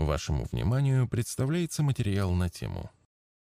[0.00, 2.90] Вашему вниманию представляется материал на тему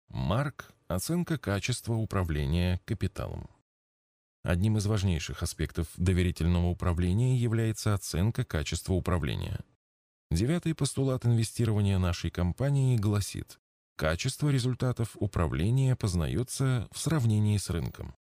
[0.07, 0.73] «Марк.
[0.87, 3.47] Оценка качества управления капиталом».
[4.43, 9.59] Одним из важнейших аспектов доверительного управления является оценка качества управления.
[10.31, 13.59] Девятый постулат инвестирования нашей компании гласит,
[13.95, 18.15] качество результатов управления познается в сравнении с рынком.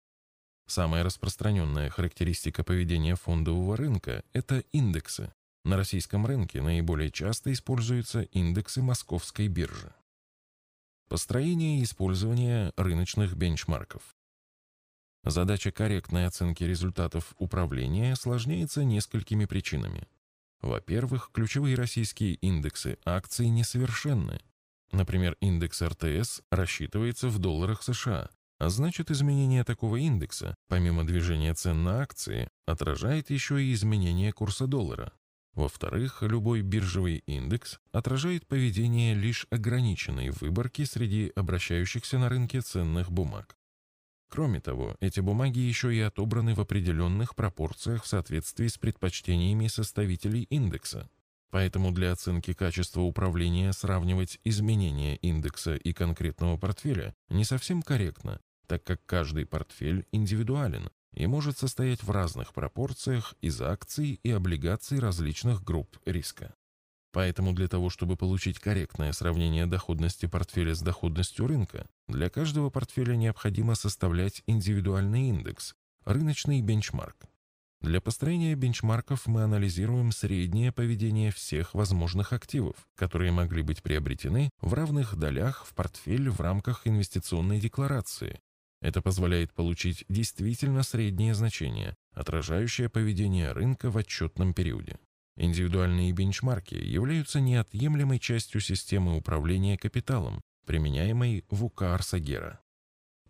[0.66, 5.32] Самая распространенная характеристика поведения фондового рынка– это индексы.
[5.68, 9.92] На российском рынке наиболее часто используются индексы московской биржи.
[11.10, 14.16] Построение и использование рыночных бенчмарков.
[15.24, 20.08] Задача корректной оценки результатов управления сложняется несколькими причинами.
[20.62, 24.40] Во-первых, ключевые российские индексы акций несовершенны.
[24.90, 31.84] Например, индекс РТС рассчитывается в долларах США, а значит изменение такого индекса, помимо движения цен
[31.84, 35.12] на акции, отражает еще и изменение курса доллара.
[35.58, 43.56] Во-вторых, любой биржевый индекс отражает поведение лишь ограниченной выборки среди обращающихся на рынке ценных бумаг.
[44.28, 50.44] Кроме того, эти бумаги еще и отобраны в определенных пропорциях в соответствии с предпочтениями составителей
[50.44, 51.10] индекса.
[51.50, 58.84] Поэтому для оценки качества управления сравнивать изменения индекса и конкретного портфеля не совсем корректно, так
[58.84, 65.62] как каждый портфель индивидуален и может состоять в разных пропорциях из акций и облигаций различных
[65.64, 66.54] групп риска.
[67.12, 73.16] Поэтому для того, чтобы получить корректное сравнение доходности портфеля с доходностью рынка, для каждого портфеля
[73.16, 75.74] необходимо составлять индивидуальный индекс,
[76.04, 77.16] рыночный бенчмарк.
[77.80, 84.74] Для построения бенчмарков мы анализируем среднее поведение всех возможных активов, которые могли быть приобретены в
[84.74, 88.40] равных долях в портфель в рамках инвестиционной декларации.
[88.80, 94.98] Это позволяет получить действительно среднее значение, отражающее поведение рынка в отчетном периоде.
[95.36, 102.60] Индивидуальные бенчмарки являются неотъемлемой частью системы управления капиталом, применяемой в УК Арсагера.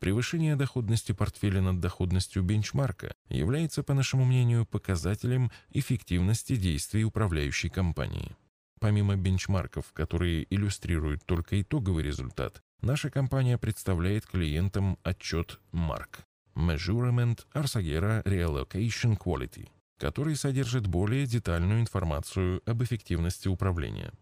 [0.00, 8.36] Превышение доходности портфеля над доходностью бенчмарка является, по нашему мнению, показателем эффективности действий управляющей компании.
[8.80, 16.20] Помимо бенчмарков, которые иллюстрируют только итоговый результат, наша компания представляет клиентам отчет MARC–
[16.54, 19.68] Measurement Arsagera Reallocation Quality–
[19.98, 24.12] который содержит более детальную информацию об эффективности управления.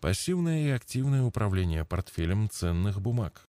[0.00, 3.48] Пассивное и активное управление портфелем ценных бумаг.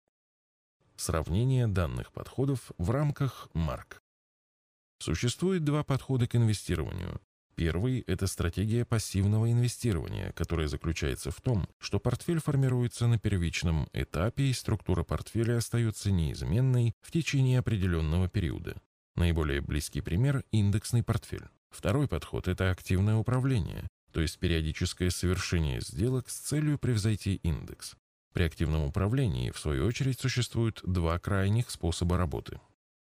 [0.97, 4.01] Сравнение данных подходов в рамках МАРК.
[4.99, 7.21] Существует два подхода к инвестированию.
[7.55, 14.45] Первый– это стратегия пассивного инвестирования, которая заключается в том, что портфель формируется на первичном этапе
[14.45, 18.81] и структура портфеля остается неизменной в течение определенного периода.
[19.17, 21.49] Наиболее близкий пример– индексный портфель.
[21.71, 27.97] Второй подход– это активное управление, то есть периодическое совершение сделок с целью превзойти индекс.
[28.33, 32.61] При активном управлении, в свою очередь, существуют два крайних способа работы.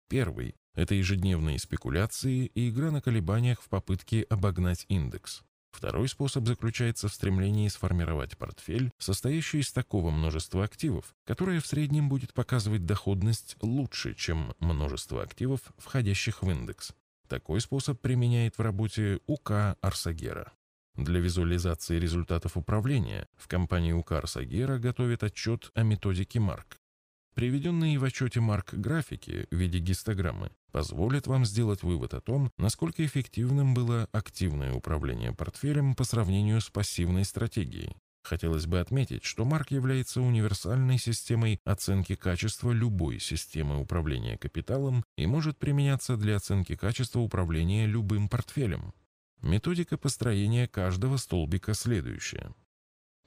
[0.09, 5.43] Первый– это ежедневные спекуляции и игра на колебаниях в попытке обогнать индекс.
[5.71, 12.07] Второй способ заключается в стремлении сформировать портфель, состоящий из такого множества активов, которое в среднем
[12.07, 16.93] будет показывать доходность лучше, чем множество активов, входящих в индекс.
[17.27, 20.53] Такой способ применяет в работе УК Арсагера.
[20.95, 26.77] Для визуализации результатов управления в компании УК Арсагера готовят отчет о методике МАРК.
[27.35, 33.05] Приведенные в отчете МАРК графики в виде гистограммы позволят вам сделать вывод о том, насколько
[33.05, 37.97] эффективным было активное управление портфелем по сравнению с пассивной стратегией.
[38.23, 45.25] Хотелось бы отметить, что Марк является универсальной системой оценки качества любой системы управления капиталом и
[45.25, 48.93] может применяться для оценки качества управления любым портфелем.
[49.41, 52.55] Методика построения каждого столбика следующая.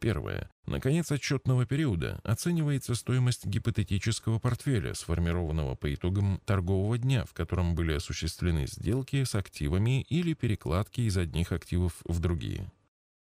[0.00, 0.48] Первое.
[0.66, 7.74] На конец отчетного периода оценивается стоимость гипотетического портфеля, сформированного по итогам торгового дня, в котором
[7.74, 12.70] были осуществлены сделки с активами или перекладки из одних активов в другие.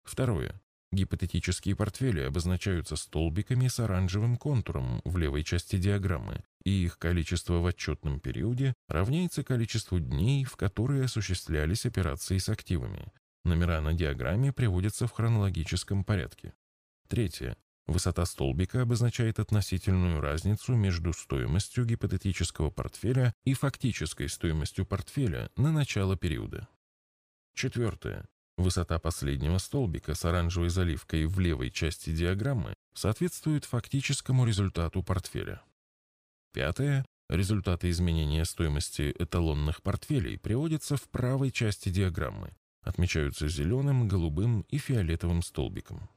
[0.03, 0.61] Второе.
[0.91, 7.67] Гипотетические портфели обозначаются столбиками с оранжевым контуром в левой части диаграммы, и их количество в
[7.67, 13.13] отчетном периоде равняется количеству дней, в которые осуществлялись операции с активами.
[13.49, 16.53] Номера на диаграмме приводятся в хронологическом порядке.
[17.09, 17.57] Третье.
[17.87, 26.15] Высота столбика обозначает относительную разницу между стоимостью гипотетического портфеля и фактической стоимостью портфеля на начало
[26.19, 26.69] периода.
[27.55, 28.29] Четвертое.
[28.59, 35.63] Высота последнего столбика с оранжевой заливкой в левой части диаграммы соответствует фактическому результату портфеля.
[36.53, 37.07] Пятое.
[37.31, 42.58] Результаты изменения стоимости эталонных портфелей приводятся в правой части диаграммы,
[42.89, 46.09] отмечаются зеленым, голубым и фиолетовым столбиком.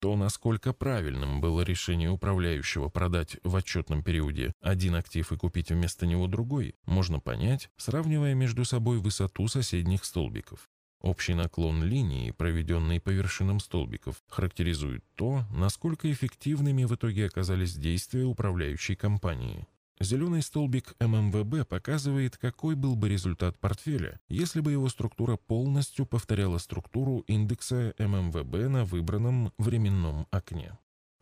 [0.00, 6.06] То, насколько правильным было решение управляющего продать в отчетном периоде один актив и купить вместо
[6.06, 10.68] него другой, можно понять, сравнивая между собой высоту соседних столбиков.
[11.02, 18.24] Общий наклон линии, проведенный по вершинам столбиков, характеризует то, насколько эффективными в итоге оказались действия
[18.24, 19.66] управляющей компании.
[20.02, 26.56] Зеленый столбик ММВБ показывает, какой был бы результат портфеля, если бы его структура полностью повторяла
[26.56, 30.78] структуру индекса ММВБ на выбранном временном окне.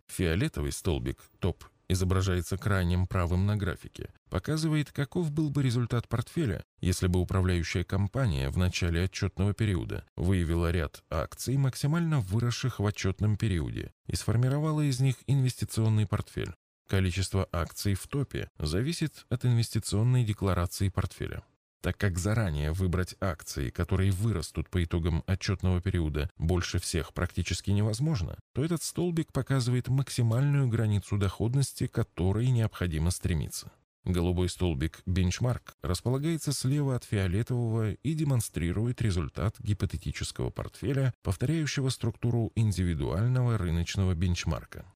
[0.07, 7.09] Фиолетовый столбик, топ, изображается крайним правым на графике, показывает, каков был бы результат портфеля, если
[7.09, 13.93] бы управляющая компания в начале отчетного периода выявила ряд акций, максимально выросших в отчетном периоде,
[14.07, 16.55] и сформировала из них инвестиционный портфель.
[16.89, 21.43] Количество акций в топе зависит от инвестиционной декларации портфеля.
[21.83, 28.39] Так как заранее выбрать акции, которые вырастут по итогам отчетного периода, больше всех практически невозможно,
[28.55, 33.71] то этот столбик показывает максимальную границу доходности, к которой необходимо стремиться.
[34.05, 43.59] Голубой столбик «Бенчмарк» располагается слева от фиолетового и демонстрирует результат гипотетического портфеля, повторяющего структуру индивидуального
[43.59, 44.87] рыночного бенчмарка.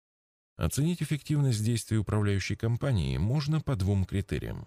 [0.57, 4.67] Оценить эффективность действий управляющей компании можно по двум критериям.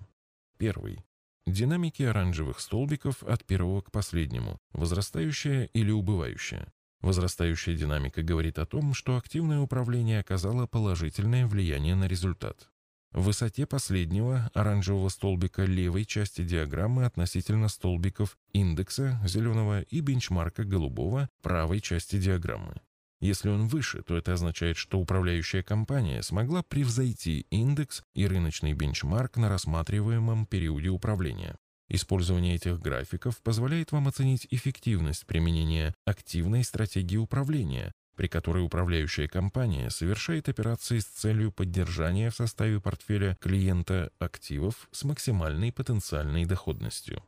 [0.58, 1.06] Первый.
[1.46, 6.74] Динамики оранжевых столбиков от первого к последнему, возрастающая или убывающая.
[7.02, 12.72] Возрастающая динамика говорит о том, что активное управление оказало положительное влияние на результат.
[13.12, 21.30] В высоте последнего оранжевого столбика левой части диаграммы относительно столбиков индекса зеленого и бенчмарка голубого
[21.42, 22.82] правой части диаграммы.
[23.22, 29.38] Если он выше, то это означает, что управляющая компания смогла превзойти индекс и рыночный бенчмарк
[29.38, 31.56] на рассматриваемом периоде управления.
[31.88, 39.90] Использование этих графиков позволяет вам оценить эффективность применения активной стратегии управления, при которой управляющая компания
[39.90, 47.24] совершает операции с целью поддержания в составе портфеля клиента активов с максимальной потенциальной доходностью.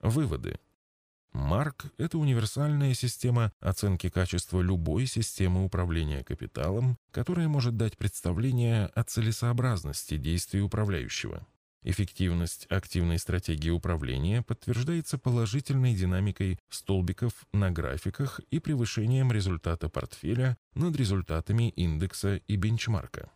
[0.00, 0.58] Выводы.
[1.32, 9.02] Марк– это универсальная система оценки качества любой системы управления капиталом, которая может дать представление о
[9.04, 11.46] целесообразности действий управляющего.
[11.82, 20.96] Эффективность активной стратегии управления подтверждается положительной динамикой столбиков на графиках и превышением результата портфеля над
[20.96, 23.30] результатами индекса и бенчмарка.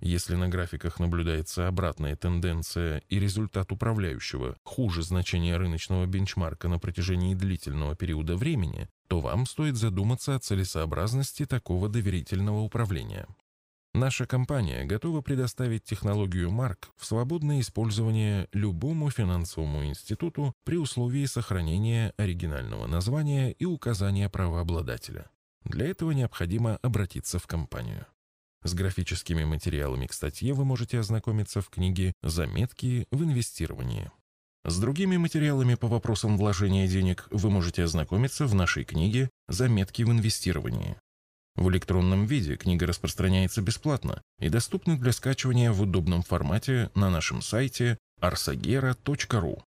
[0.00, 7.34] Если на графиках наблюдается обратная тенденция и результат управляющего хуже значения рыночного бенчмарка на протяжении
[7.34, 13.26] длительного периода времени, то вам стоит задуматься о целесообразности такого доверительного управления.
[13.94, 22.12] Наша компания готова предоставить технологию Марк в свободное использование любому финансовому институту при условии сохранения
[22.18, 25.30] оригинального названия и указания правообладателя.
[25.64, 28.04] Для этого необходимо обратиться в компанию.
[28.62, 34.10] С графическими материалами к статье вы можете ознакомиться в книге «Заметки в инвестировании».
[34.64, 40.10] С другими материалами по вопросам вложения денег вы можете ознакомиться в нашей книге «Заметки в
[40.10, 40.96] инвестировании».
[41.54, 47.42] В электронном виде книга распространяется бесплатно и доступна для скачивания в удобном формате на нашем
[47.42, 49.62] сайте arsagera.ru.